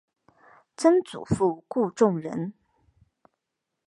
[0.77, 2.55] 曾祖父顾仲仁。